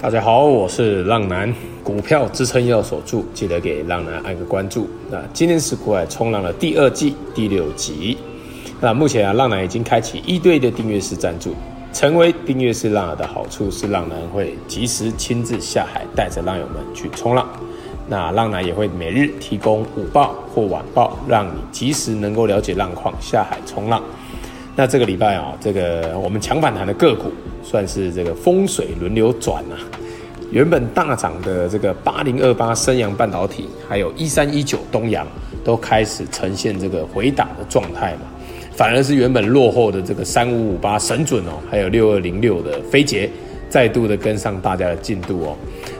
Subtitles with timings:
[0.00, 4.86] 大家好，我是浪男，股票支撑要守住，记得给浪男按个关注。
[5.10, 8.18] 那今天是股海冲浪的第二季第六集。
[8.80, 11.54] 那目前啊，浪男已经开启一对的订阅式赞助。
[11.92, 17.48] 成为订阅式浪友的好处是，浪男会及时亲自下海，带着浪友们去冲浪。
[18.06, 24.02] 那浪男也会每日提供午报或晚报，让你及时能够了解浪况，下海冲浪。
[24.76, 27.32] 那这个礼拜啊，这个我们抢反弹的个股
[27.64, 29.74] 算是这个风水轮流转啊。
[30.50, 35.26] 原本大涨的这个八零二八升阳半导体，还有一三一九东阳，
[35.64, 38.20] 都开始呈现这个回档的状态嘛。
[38.76, 43.28] 反而是原本落后的这个三五五八神准哦，还有六二零六的飞捷，
[43.68, 45.56] 再度的跟上大家的进度哦。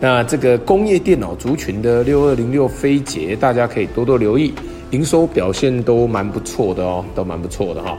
[0.00, 4.54] 那这个工业电脑族群的六二零六飞捷，大家可以多多留意，
[4.92, 7.98] 营收表现都蛮不错的哦，都蛮不错的哈。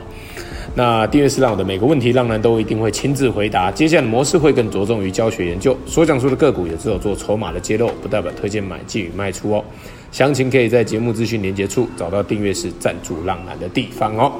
[0.76, 3.70] 那订阅是浪友的每个问题，浪男都一定会亲自回答。
[3.72, 9.64] 接下来的模式会更着重于教学研究，所讲述的个股也只有做筹码的揭露，不代表推荐买进与卖出哦。
[10.12, 14.31] 详情可以在节目资讯连接处找到订阅式赞助浪男的地方哦。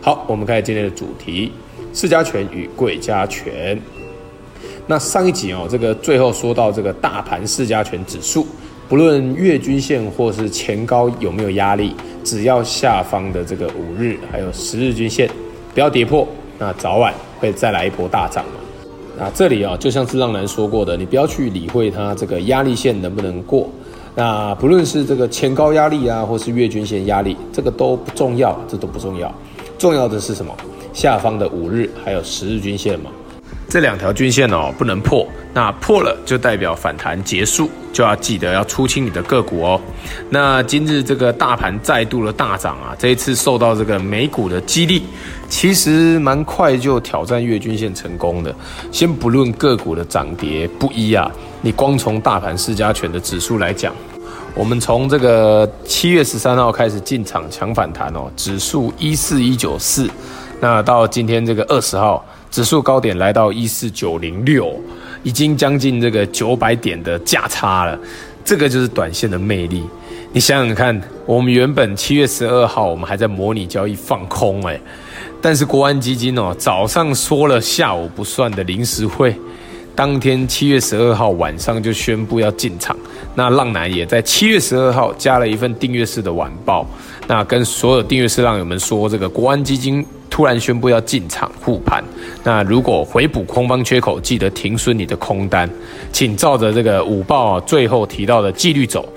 [0.00, 1.52] 好，我们开始今天的主题：
[1.94, 3.78] 市加权与柜加权。
[4.86, 8.46] 那上一集哦，这个最后说到这个大盘市加权指数，
[8.88, 15.30] 不论月均线或是前高有没有压力，只要下方的这个五日还有十日均线。
[15.76, 16.26] 不要跌破，
[16.58, 18.52] 那早晚会再来一波大涨嘛。
[19.18, 23.68] 那这里啊，就像是浪男说过的，你不要去理会它这个压力线能不能过。
[24.14, 29.30] 那不论是这个前高压力啊，或是月均线压力，这个都不重要，这都不重要。
[29.76, 30.50] 重要的是什么？
[30.94, 33.10] 下方的五日还有十日均线嘛。
[33.68, 35.26] 这两条均线哦，不能破。
[35.52, 39.80] 那破了就代表反弹结束，就要记得要出清你的个股哦。
[40.28, 45.04] 那今日这个大盘再度的大涨啊，这一次受到这个美股的激励，
[45.48, 48.54] 其实蛮快就挑战月均线成功的。
[48.92, 51.30] 先不论个股的涨跌不一啊，
[51.62, 53.94] 你光从大盘市加权的指数来讲，
[54.54, 60.06] 我们从这个七月十三号开始进场抢反弹哦，指数一四一九四，
[60.60, 64.74] 那到今天这个二十号，指数高点来到一四九零六。
[65.22, 67.98] 已经将近这个九百点的价差了，
[68.44, 69.82] 这个就是短线的魅力。
[70.32, 74.78] 你想想看，我们原本七月十二号我们还在模拟交易放空哎，
[75.42, 79.34] 但是国安基金哦早上说了下午不算的临时会，
[79.96, 82.96] 当天七月十二号晚上就宣布要进场。
[83.34, 86.86] 那浪男也在七月十二号加了一份订阅式的晚报，
[87.26, 90.06] 那跟所有订阅式浪友们说，这个国安基金。
[90.36, 92.04] 突然宣布要进场护盘，
[92.44, 95.66] 那如果回补空方缺口，记得停损你的空单，
[96.12, 99.08] 请照着这个五报最后提到的纪律走。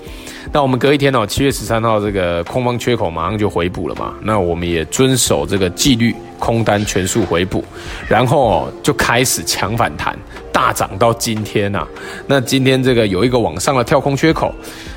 [0.50, 7.62] 那我们隔一天哦，七月十三号这个空方缺口马上就回补了嘛，那我们也遵守这个纪律，空单全数回补，
[8.08, 10.18] 然后就开始强反弹，
[10.50, 11.86] 大涨到今天呐。
[12.26, 14.52] 那今天这个有一个往上的跳空缺口。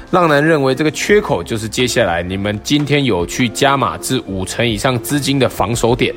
[0.09, 6.13] 浪男认为这个缺口就是接下来你们今天有去加码至五成以上资金的防守点。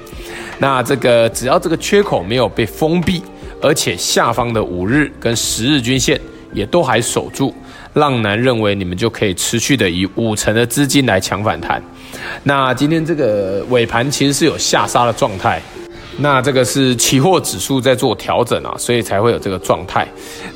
[0.59, 3.23] 那这个只要这个缺口没有被封闭，
[3.63, 6.21] 而且下方的五日跟十日均线
[6.53, 7.55] 也都还守住，
[7.97, 11.83] 浪男认为你们就可以持续的以五成的资金来抢反弹。
[12.43, 15.61] 那今天这个尾盘其实是有下杀的状态。
[16.19, 20.07] 那这个是期货指数在做调整啊，所以才会有这个状态。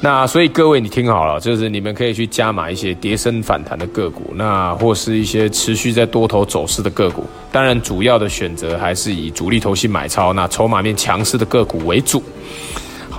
[0.01, 7.27] 那所以各位你听好了，就是你们可以去加码一些跌升反弹的个股，那或是一些持续在多头走势的个股。
[7.53, 12.23] 当然，主要的选择还是以主力投信买超，那筹码面强势的个股为主。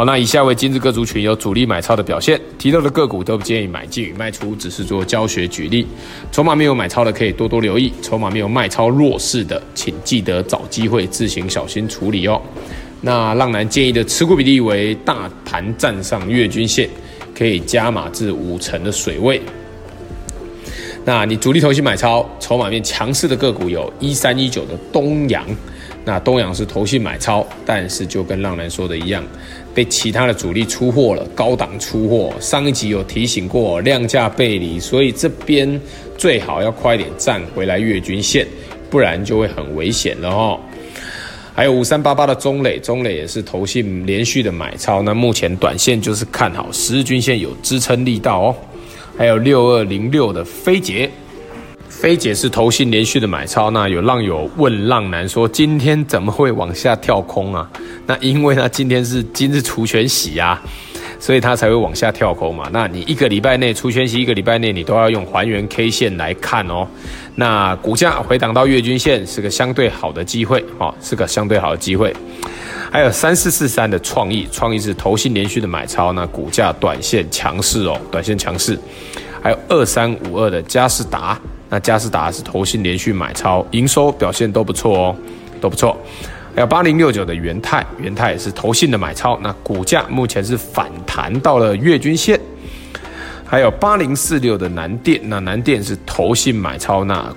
[0.01, 5.85] 好，那以下为今日各族群有主力买超的表现，提到的个股都不建议买进与卖出，只是做教学举例。
[6.31, 12.41] 筹码没有买超的可以多多留意，筹码没有卖超弱势的，请记得找机会自行小心处理哦。
[13.01, 16.89] 那浪男建议的持股比例为大盘站上月均线，
[17.37, 19.39] 可以加码至五成的水位。
[21.05, 25.45] 那你主力投信买超，筹码面强势的个股有一三一九的东阳。
[26.03, 29.23] 那东阳是投信买超，但是就跟浪人说的一样，
[29.73, 32.33] 被其他的主力出货了，高档出货。
[32.39, 35.79] 上一集有提醒过，量价背离，所以这边
[36.17, 38.47] 最好要快点站回来月均线，
[38.89, 40.59] 不然就会很危险了哦。
[41.53, 48.55] 还有五三八八的中磊，中磊也是投信连续的买超，那目前短线就是看好十日均线有支撑力道哦。
[49.17, 51.07] 还有六二零六的飞捷。
[52.01, 57.69] 飞姐是投信连续的买超，那有浪友问浪男说，今天怎么会往下跳空啊？
[58.07, 60.59] 那因为呢，今天是今日除权息啊，
[61.19, 62.67] 所以它才会往下跳空嘛。
[62.73, 66.87] 那你一个礼拜内除权息，一个礼拜内你都要用还原 K 线来看哦。
[67.35, 72.11] 那股价回档到月均线是个相对好的机会哦，是个相对好的机会。
[72.89, 78.75] 还有三四四三的创意，创意是投信连续的买超，那股价短线强势哦，短线强势。
[79.39, 81.39] 还有二三五二的嘉士达，
[81.71, 85.15] 那嘉士达是投信连续买超，营收表现都不错哦，
[85.61, 85.97] 都不错。
[86.53, 92.37] 还有八零六九的元泰，元泰也是投信的买超，那股价目前是反弹到了月均线。
[93.45, 97.33] 还有八零四六的南电，那南电是投信买超，那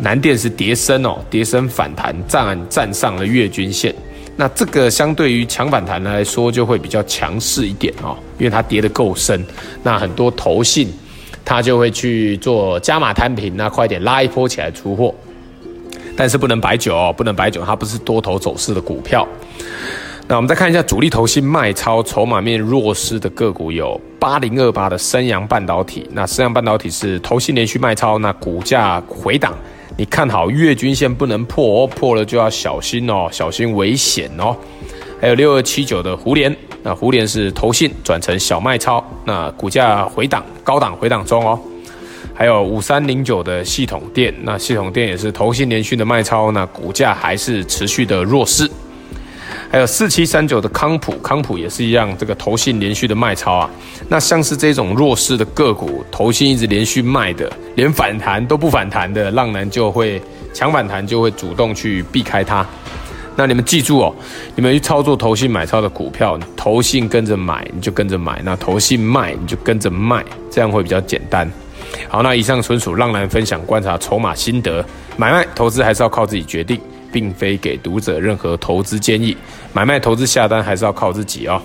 [0.00, 3.94] 南电是跌深哦，跌深反弹站站上了月均线，
[4.34, 9.44] 那这个相对于强反弹来说就会比较强势一点哦，因为它跌得够深，
[9.82, 10.90] 那很多投信
[11.44, 15.14] 他就会去做加码摊平，那快点拉一波起来出货，
[16.16, 19.26] 但是不能摆酒哦，不能摆酒，它不是多头走势的股票。
[20.26, 26.08] 那我们再看一下主力投信卖超、筹码面弱势的个股，有八零二八的升阳半导体。
[26.12, 29.52] 那升阳半导体是投信连续卖超，那股价回档，
[29.98, 34.56] 你看好月均线不能破哦，破了就要小心哦，小心危险哦。
[35.20, 41.58] 还有六二七九的胡联，那胡联是投信转成小麦超，那股价回档，高档回档中哦。
[42.34, 48.68] 还有五三零九的系统电，那系统电也是投信连续的卖超，那股价还是持续的弱势。
[49.70, 53.70] 还有四七三九的康普，康普也是一样，这个投信连续的卖超啊。
[54.08, 60.20] 那像是这种弱势的个股，投信一直连续卖的，连反弹都不反弹的，浪男就会
[60.52, 62.66] 强反弹，就会主动去避开它。
[63.36, 64.14] 那你们记住哦，
[64.54, 71.50] 你们去操作投信买超的股票，投信跟着买你就跟着买，那投信卖你就跟着卖，这样会比较简单。
[72.08, 74.84] 好，那以上纯属浪男分享观察筹码心得，
[75.16, 76.80] 买卖投资还是要靠自己决定。
[77.12, 79.36] 并非给读者任何投资建议，
[79.72, 81.62] 买卖投资下单还是要靠自己哦。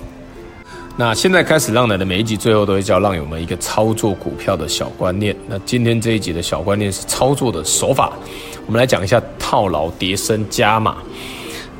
[0.95, 5.36] 那现在开始，浪男的每一集最后都会教浪友们一个操作股票的小观念。
[5.48, 8.13] 那今天这一集的小观念是操作的手法，
[8.68, 10.98] 我们来讲一下套牢、叠升、加码。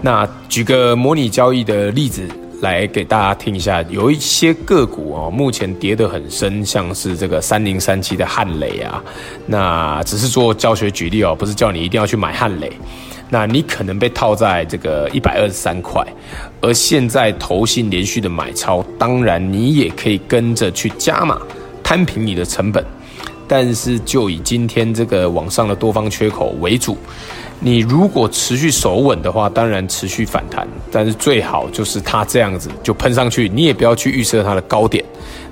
[0.02, 2.28] 那举个模拟交易的例子
[2.62, 9.04] 来给大家听一下，有一些个股哦，目前跌得很深，像是这个三零三七的汉雷啊。
[9.46, 12.72] 那只是做教学举例哦，不是叫你一定要去买汉雷。
[13.30, 16.04] 那你可能被套在这个一百二十三块，
[16.62, 21.40] 而现在投信连续的买超，当然你也可以跟着去加码，
[21.84, 22.84] 摊平你的成本。
[23.48, 26.98] 但是就以今天这个网上的多方缺口为主，
[27.62, 35.04] 你如果持续守稳的话，当然持续反弹，但是最好就是它这样子就喷上去，你也不要去预测它的高点。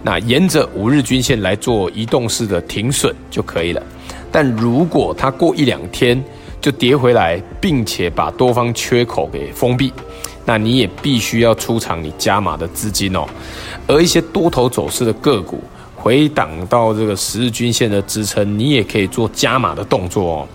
[0.01, 3.83] 那沿着五日均线来做移动式的停损就可以了。
[4.31, 6.23] 但如果它过一两天，
[6.61, 9.91] 就跌回来，并且把多方缺口给封闭，
[10.45, 13.25] 那你也必须要出场你加码的资金哦。
[13.85, 15.61] 而一些多头走势的个股
[15.93, 20.47] 回档到这个十日均线的支撑，你也可以做加码的动作哦。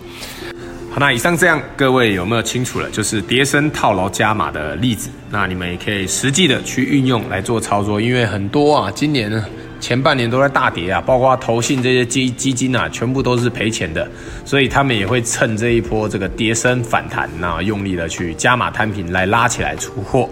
[0.93, 2.87] 好，那以上这样，各位有没有清楚了？
[2.91, 9.43] 就是跌升套牢加码的例子，那你们也可以实际的去运用来做操作，因为很多啊，今年。
[9.79, 14.07] 前半年都在大跌啊，包括投信这些基基金啊，全部都是赔钱的，
[14.45, 20.29] 所以他们也会趁这一波这个跌升反弹，那用力的去加码摊平来拉起来出货。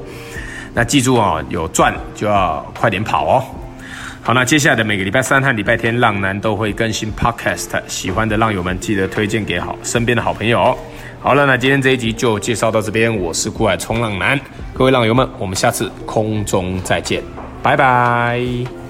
[0.74, 3.44] 那记住啊，有赚就要快点跑哦。
[4.24, 10.78] 好，那接下来的每个礼拜三和礼拜天，浪男都会更新 Podcast，喜欢的浪友们记得推荐给好身边的好朋友。
[11.20, 14.40] 好了，那今天这一集就介绍到这边，我是酷爱冲浪男，
[14.74, 17.24] 各位浪友们，我们下次空中再见，
[17.64, 18.81] 拜拜。